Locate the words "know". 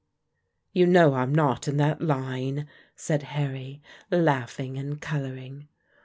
0.87-1.13